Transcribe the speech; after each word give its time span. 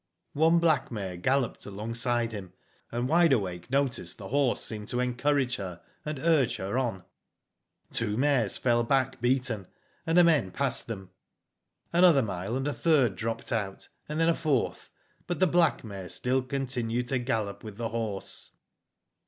"One 0.33 0.57
black 0.57 0.89
mare 0.91 1.15
galloped 1.15 1.67
alongside 1.67 2.31
him, 2.31 2.53
and 2.91 3.07
Wide 3.07 3.31
Awake 3.31 3.69
noticed 3.69 4.17
the 4.17 4.29
horse 4.29 4.63
seemed 4.65 4.87
to 4.87 4.99
encourage 4.99 5.57
her, 5.57 5.79
and 6.03 6.17
urge 6.17 6.55
her 6.55 6.75
on." 6.75 7.05
Two 7.91 8.17
mares 8.17 8.57
fell 8.57 8.83
back 8.83 9.21
beaten, 9.21 9.67
and^ 10.07 10.15
the 10.15 10.23
men 10.23 10.49
passed 10.49 10.87
them. 10.87 11.11
Another 11.93 12.23
mile, 12.23 12.55
and 12.55 12.67
a 12.67 12.73
third 12.73 13.15
dropped 13.15 13.51
out, 13.51 13.89
then 14.07 14.27
a 14.27 14.33
fourth, 14.33 14.89
but 15.27 15.39
the 15.39 15.45
black 15.45 15.83
mare 15.83 16.09
still 16.09 16.41
con 16.41 16.65
tinued 16.65 17.05
to. 17.09 17.19
gallop 17.19 17.63
with 17.63 17.77
the 17.77 17.89
horse. 17.89 18.49